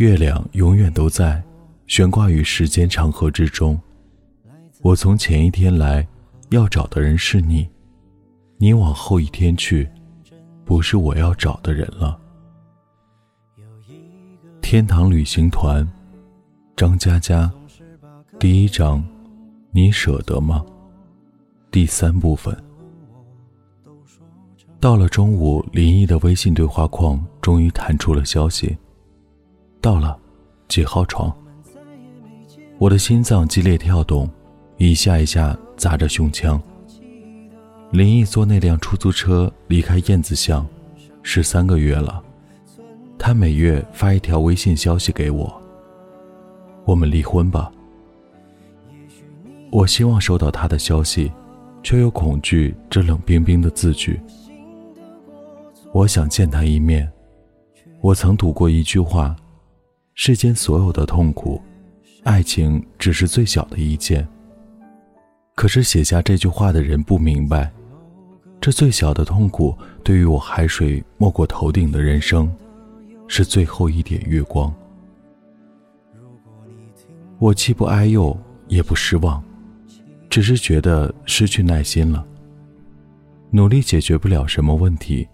[0.00, 1.42] 月亮永远都在，
[1.86, 3.78] 悬挂于时间长河之中。
[4.80, 6.08] 我从前一天来，
[6.48, 7.68] 要找的人是你；
[8.56, 9.86] 你往后一天去，
[10.64, 12.18] 不是我要找的人了。
[14.62, 15.86] 天堂旅行团，
[16.74, 17.52] 张嘉佳，
[18.38, 19.04] 第一章，
[19.70, 20.64] 你舍得吗？
[21.70, 22.56] 第三部分。
[24.80, 28.74] 到了中午，林毅的微信对话框终于弹出了消息。
[29.80, 30.14] 到了，
[30.68, 31.34] 几号床？
[32.78, 34.28] 我的心脏激烈跳动，
[34.76, 36.60] 一下一下砸着胸腔。
[37.90, 40.66] 林毅坐那辆出租车离开燕子巷，
[41.22, 42.22] 是三个月了。
[43.18, 45.62] 他每月发一条微信消息给我
[46.84, 47.72] ：“我们离婚吧。”
[49.72, 51.32] 我希望收到他的消息，
[51.82, 54.20] 却又恐惧这冷冰冰的字句。
[55.92, 57.10] 我想见他一面。
[58.02, 59.34] 我曾读过一句话。
[60.14, 61.60] 世间所有的痛苦，
[62.24, 64.26] 爱情只是最小的一件。
[65.54, 67.70] 可是写下这句话的人不明白，
[68.60, 72.54] 这最小的痛苦，对于我海水没过头顶的人生，
[73.28, 74.72] 是最后一点月光。
[77.38, 78.36] 我既不哀忧，
[78.68, 79.42] 也不失望，
[80.28, 82.26] 只是觉得失去耐心了。
[83.50, 85.26] 努力解决不了什么问题，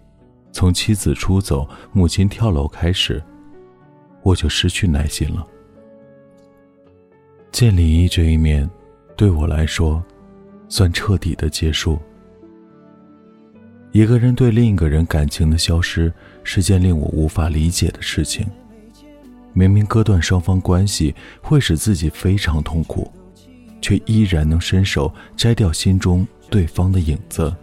[0.51, 3.21] 从妻子出走、母亲跳楼开始。
[4.27, 5.47] 我就失去耐心了。
[7.49, 8.69] 见李毅这一面，
[9.15, 10.03] 对我来说，
[10.67, 11.97] 算彻底的结束。
[13.93, 16.11] 一个人对另一个人感情的消失，
[16.43, 18.45] 是件令我无法理解的事情。
[19.53, 23.09] 明明割断双方关系会使自己非常痛苦，
[23.81, 27.55] 却依然能伸手摘掉心中对方的影子，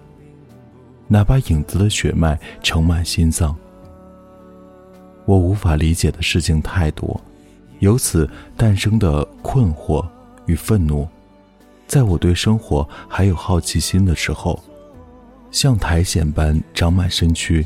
[1.08, 3.54] 哪怕影子的血脉盛满心脏。
[5.26, 7.20] 我无法理解的事情太多，
[7.78, 10.06] 由此诞生的困惑
[10.46, 11.08] 与愤怒，
[11.86, 14.62] 在我对生活还有好奇心的时候，
[15.50, 17.64] 像苔藓般长满身躯。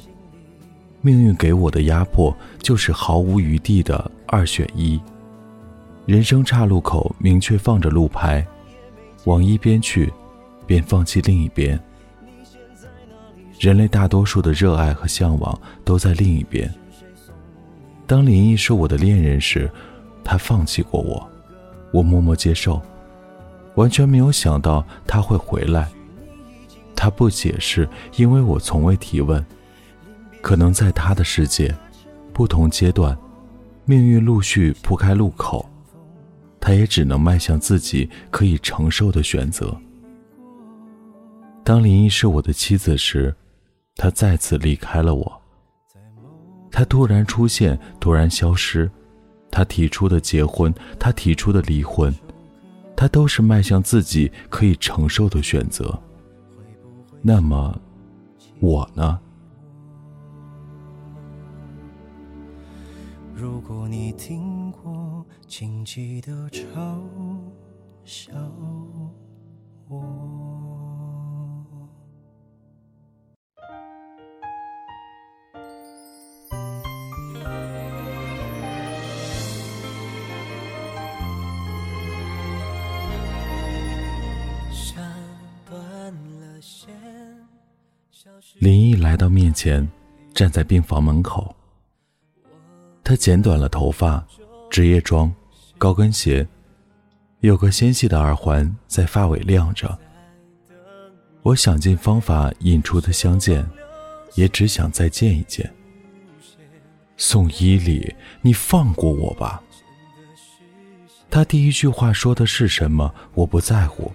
[1.00, 5.00] 命运给我的压迫就是毫无余地的二选一。
[6.06, 8.44] 人生岔路口明确放着路牌，
[9.24, 10.12] 往一边去，
[10.66, 11.78] 便放弃另一边。
[13.60, 16.72] 人类大多数的热爱和向往都在另一边。
[18.08, 19.70] 当林毅是我的恋人时，
[20.24, 21.28] 他放弃过我，
[21.92, 22.80] 我默默接受，
[23.74, 25.86] 完全没有想到他会回来。
[26.96, 27.86] 他不解释，
[28.16, 29.44] 因为我从未提问。
[30.40, 31.76] 可能在他的世界，
[32.32, 33.14] 不同阶段，
[33.84, 35.68] 命运陆续铺开路口，
[36.58, 39.76] 他也只能迈向自己可以承受的选择。
[41.62, 43.34] 当林毅是我的妻子时，
[43.96, 45.37] 他再次离开了我。
[46.78, 48.88] 他突然出现，突然消失。
[49.50, 52.14] 他提出的结婚，他提出的离婚，
[52.94, 56.00] 他都是迈向自己可以承受的选择。
[57.20, 57.76] 那么，
[58.60, 59.18] 我呢？
[63.34, 66.70] 如果你听过，请记得嘲
[68.04, 68.30] 笑
[69.88, 70.47] 我。
[88.58, 89.86] 林毅来到面前，
[90.34, 91.54] 站在病房门口。
[93.04, 94.26] 他剪短了头发，
[94.70, 95.32] 职业装，
[95.76, 96.46] 高跟鞋，
[97.40, 99.96] 有个纤细的耳环在发尾亮着。
[101.42, 103.64] 我想尽方法引出他相见，
[104.34, 105.72] 也只想再见一见。
[107.16, 109.62] 宋依礼，你放过我吧。
[111.30, 113.14] 他第一句话说的是什么？
[113.34, 114.10] 我不在乎。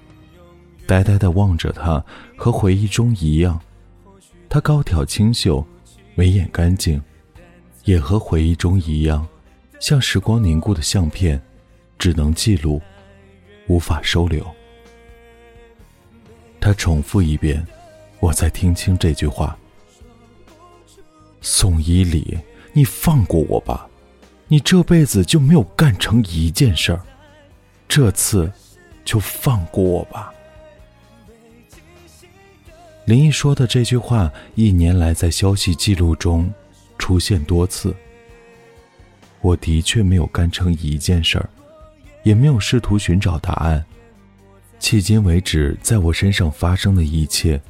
[0.85, 2.03] 呆呆地望着他，
[2.35, 3.61] 和回忆中一样。
[4.53, 5.65] 他高挑清秀，
[6.13, 7.01] 眉眼干净，
[7.85, 9.27] 也和回忆中一样，
[9.79, 11.41] 像时光凝固的相片，
[11.97, 12.79] 只能记录，
[13.65, 14.45] 无法收留。
[16.61, 17.65] 他重复一遍，
[18.19, 19.57] 我才听清这句话
[21.41, 22.37] ：“宋依礼，
[22.73, 23.89] 你放过我吧，
[24.47, 27.01] 你这辈子就没有干成一件事儿，
[27.87, 28.51] 这次
[29.03, 30.31] 就放过我吧。”
[33.05, 36.51] 林毅说的这句话，一年来在消息记录中
[36.97, 37.93] 出现多次。
[39.41, 41.49] 我的确没有干成一件事儿，
[42.23, 43.83] 也没有试图寻找答案。
[44.79, 47.61] 迄今为止，在我身上发生的一切，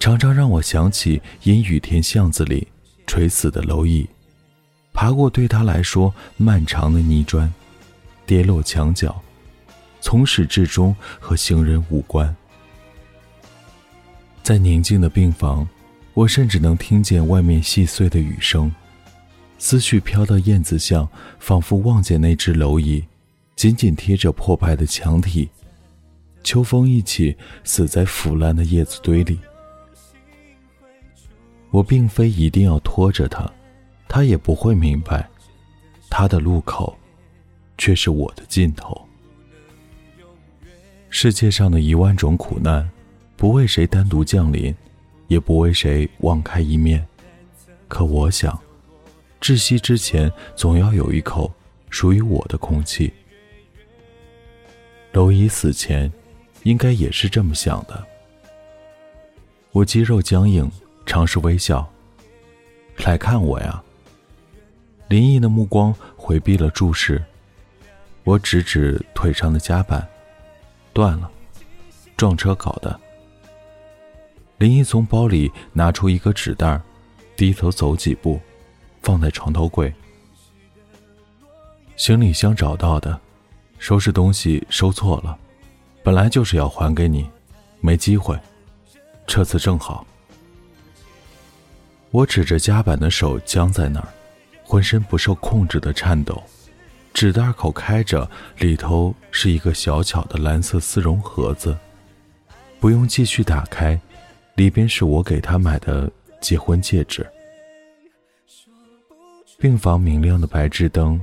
[0.00, 2.66] 常常让我想起阴雨天巷子里
[3.06, 4.08] 垂死的蝼蚁，
[4.92, 7.52] 爬过对他来说漫长的泥砖，
[8.26, 9.22] 跌落墙角，
[10.00, 12.34] 从始至终和行人无关。
[14.44, 15.66] 在宁静的病房，
[16.12, 18.70] 我甚至能听见外面细碎的雨声，
[19.56, 21.08] 思绪飘到燕子巷，
[21.38, 23.02] 仿佛望见那只蝼蚁，
[23.56, 25.48] 紧紧贴着破败的墙体，
[26.42, 29.40] 秋风一起死在腐烂的叶子堆里。
[31.70, 33.50] 我并非一定要拖着他，
[34.06, 35.26] 他也不会明白，
[36.10, 36.94] 他的路口，
[37.78, 39.08] 却是我的尽头。
[41.08, 42.86] 世界上的一万种苦难。
[43.44, 44.74] 不为谁单独降临，
[45.26, 47.06] 也不为谁网开一面。
[47.88, 48.58] 可我想，
[49.38, 51.52] 窒息之前总要有一口
[51.90, 53.12] 属于我的空气。
[55.12, 56.10] 蝼蚁死前，
[56.62, 58.02] 应该也是这么想的。
[59.72, 60.72] 我肌肉僵硬，
[61.04, 61.86] 尝试微笑。
[63.04, 63.84] 来看我呀！
[65.08, 67.22] 林毅的目光回避了注视。
[68.22, 70.08] 我指指腿上的夹板，
[70.94, 71.30] 断了，
[72.16, 72.98] 撞车搞的。
[74.58, 76.80] 林毅从包里拿出一个纸袋，
[77.36, 78.40] 低头走几步，
[79.02, 79.92] 放在床头柜。
[81.96, 83.20] 行李箱找到的，
[83.78, 85.36] 收拾东西收错了，
[86.02, 87.28] 本来就是要还给你，
[87.80, 88.38] 没机会，
[89.26, 90.06] 这次正好。
[92.10, 94.08] 我指着夹板的手僵在那儿，
[94.62, 96.42] 浑身不受控制的颤抖。
[97.12, 98.28] 纸袋口开着，
[98.58, 101.76] 里头是一个小巧的蓝色丝绒盒子，
[102.80, 104.00] 不用继续打开。
[104.54, 106.10] 里边是我给他买的
[106.40, 107.26] 结婚戒指。
[109.58, 111.20] 病房明亮的白炽灯，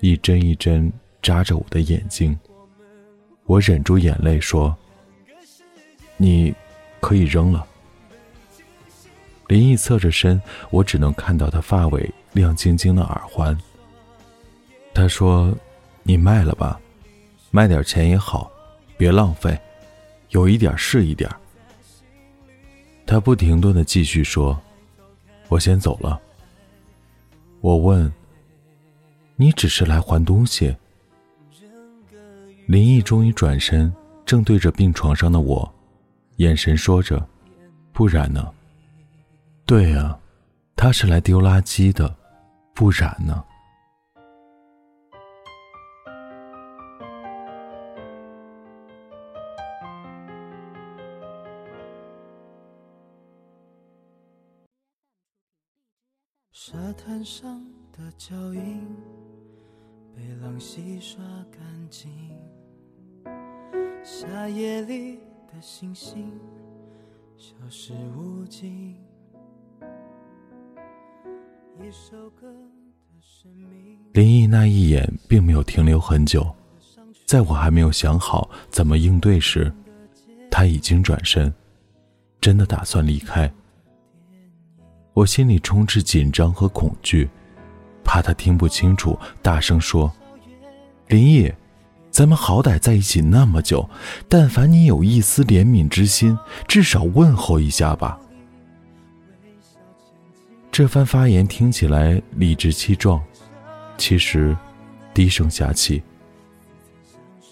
[0.00, 2.38] 一针一针扎着我的眼睛。
[3.44, 4.76] 我忍住眼泪说
[6.16, 6.54] ：“你，
[7.00, 7.66] 可以扔了。”
[9.48, 10.40] 林毅侧着身，
[10.70, 13.56] 我只能看到他发尾亮晶晶的耳环。
[14.94, 15.52] 他说
[16.04, 16.80] ：“你卖了吧，
[17.50, 18.50] 卖点钱也好，
[18.96, 19.58] 别浪费，
[20.28, 21.28] 有一点是一点。”
[23.10, 24.56] 他不停顿的继续说
[25.50, 26.20] ：“我先走了。”
[27.60, 28.10] 我问
[29.34, 30.76] ：“你只是来还东西？”
[32.66, 33.92] 林毅终于转身，
[34.24, 35.68] 正对着病床上的我，
[36.36, 37.20] 眼神说着
[37.92, 38.48] ：“不然呢
[39.66, 40.16] ？”“对啊，
[40.76, 42.14] 他是来丢垃圾的，
[42.76, 43.42] 不然呢？”
[56.62, 58.86] 沙滩上的脚印
[60.14, 61.18] 被浪洗刷
[61.50, 62.10] 干净，
[64.04, 65.16] 夏夜里
[65.50, 66.30] 的星星
[67.38, 68.94] 消失无尽。
[71.78, 73.98] 一首歌的生命。
[74.12, 76.46] 林毅那一眼并没有停留很久，
[77.24, 79.72] 在我还没有想好怎么应对时，
[80.50, 81.50] 他已经转身，
[82.38, 83.50] 真的打算离开。
[85.12, 87.28] 我心里充斥紧张和恐惧，
[88.04, 90.10] 怕他听不清楚，大声说
[91.08, 91.52] ：“林毅，
[92.10, 93.88] 咱们好歹在一起那么久，
[94.28, 96.38] 但凡你有一丝怜悯之心，
[96.68, 98.18] 至少问候一下吧。”
[100.70, 103.20] 这番发言听起来理直气壮，
[103.98, 104.56] 其实
[105.12, 106.00] 低声下气。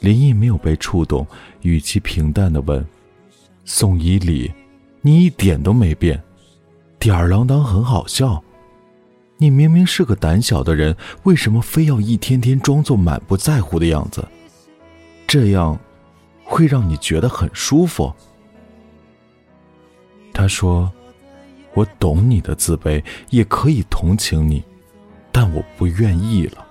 [0.01, 1.27] 林毅没有被触动，
[1.63, 2.87] 语气平淡的问
[3.67, 4.51] ：“宋依礼，
[5.03, 6.23] 你一点都没变。”
[6.99, 8.43] 吊儿郎当很好笑，
[9.37, 14.27] 你明明是个胆小的人，为什么非要一天天装作满不在乎的样子？
[15.27, 15.79] 这样
[16.43, 18.13] 会让你觉得很舒服。
[20.33, 20.91] 他说
[21.75, 24.65] ：“我懂你的自卑，也可以同情你，
[25.31, 26.67] 但我不愿意了。”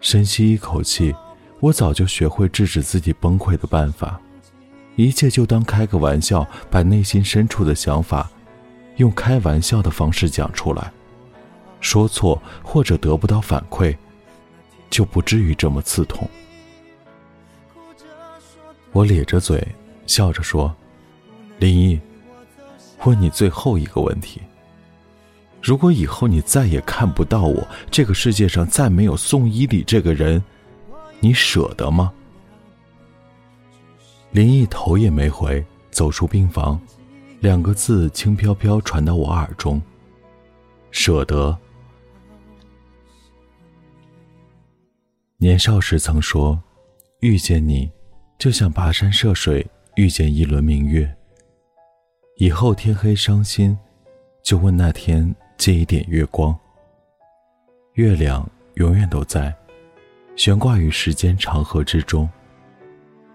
[0.00, 1.14] 深吸一口气，
[1.60, 4.20] 我早就学会制止自己崩溃的办法。
[5.00, 8.30] 一切就当开个玩笑，把内心深处的想法，
[8.96, 10.92] 用开玩笑的方式讲出来，
[11.80, 13.96] 说错或者得不到反馈，
[14.90, 16.28] 就不至于这么刺痛。
[18.92, 19.66] 我咧着嘴
[20.06, 20.74] 笑着说
[21.58, 21.98] ：“林毅，
[23.04, 24.42] 问你最后一个问题：
[25.62, 30.44] 如果以后你再也看不到我，这个世界上再没有宋依礼这个人，
[31.20, 32.12] 你舍得吗？”
[34.32, 36.80] 林毅头也没回，走出病房，
[37.40, 39.82] 两个字轻飘飘传到我耳中
[40.92, 41.58] ：“舍得。”
[45.36, 46.62] 年少时曾说
[47.20, 47.90] ：“遇见你，
[48.38, 51.12] 就像跋山涉水遇见一轮明月。”
[52.38, 53.76] 以后天黑伤心，
[54.44, 56.56] 就问那天借一点月光。
[57.94, 59.52] 月亮永远都在，
[60.36, 62.30] 悬挂于时间长河之中。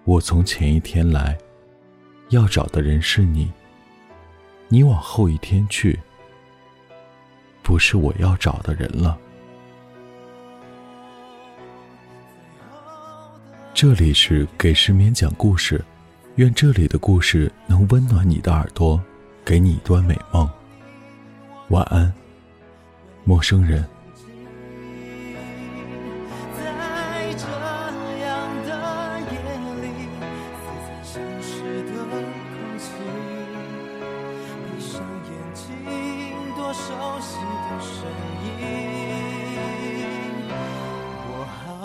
[0.05, 1.35] 我从前一天来，
[2.29, 3.51] 要找的人是你。
[4.67, 5.99] 你往后一天去，
[7.63, 9.17] 不是我要找的人了。
[13.73, 15.83] 这里是给失眠讲故事，
[16.35, 19.01] 愿这里的故事能温暖你的耳朵，
[19.43, 20.47] 给你一段美梦。
[21.69, 22.13] 晚安，
[23.23, 23.83] 陌生人。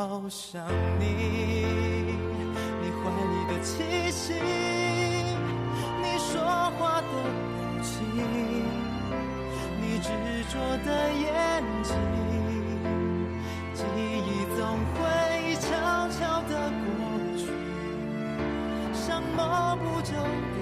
[0.01, 0.65] 好想
[0.99, 1.05] 你，
[2.81, 6.41] 你怀里的气息，你说
[6.79, 7.21] 话的表
[7.83, 8.01] 情，
[9.79, 10.09] 你执
[10.51, 11.95] 着的眼睛，
[13.75, 14.59] 记忆总
[14.95, 14.99] 会
[15.57, 15.69] 悄
[16.09, 16.89] 悄的过
[17.37, 17.45] 去，
[18.95, 20.13] 像某部旧
[20.55, 20.57] 电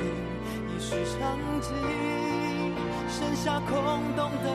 [0.00, 0.02] 影，
[0.66, 1.70] 已是场景，
[3.08, 3.70] 剩下空
[4.16, 4.46] 洞的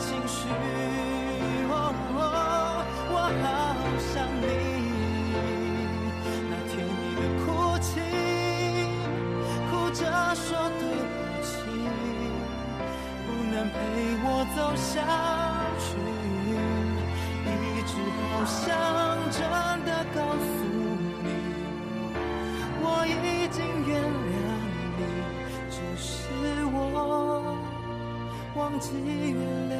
[0.00, 0.48] 情绪。
[3.16, 3.46] 我好
[4.00, 4.44] 想你，
[6.50, 7.46] 那天你的哭
[7.78, 7.88] 泣，
[9.70, 10.02] 哭着
[10.34, 10.46] 说
[10.80, 10.82] 对
[11.14, 11.14] 不
[11.46, 11.52] 起，
[13.24, 13.76] 不能陪
[14.24, 14.92] 我走下
[15.78, 15.86] 去，
[17.46, 17.48] 一
[17.86, 18.60] 直好想
[19.30, 19.38] 真
[19.86, 20.44] 的告诉
[21.22, 21.26] 你，
[22.82, 23.56] 我已经
[23.86, 24.34] 原谅
[24.98, 25.00] 你，
[25.70, 26.10] 只是
[26.72, 26.76] 我
[28.56, 29.38] 忘记原
[29.70, 29.73] 谅。